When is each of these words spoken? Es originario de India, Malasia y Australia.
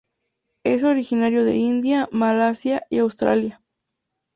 Es 0.63 0.83
originario 0.83 1.45
de 1.45 1.57
India, 1.57 2.09
Malasia 2.11 2.87
y 2.89 2.97
Australia. 2.97 3.61